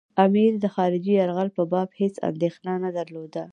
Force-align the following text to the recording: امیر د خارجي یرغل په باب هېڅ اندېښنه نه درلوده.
امیر 0.25 0.51
د 0.59 0.65
خارجي 0.75 1.13
یرغل 1.17 1.49
په 1.57 1.63
باب 1.71 1.89
هېڅ 2.01 2.15
اندېښنه 2.29 2.73
نه 2.83 2.89
درلوده. 2.97 3.43